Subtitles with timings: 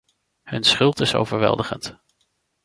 [0.43, 1.99] Hun schuld is overweldigend.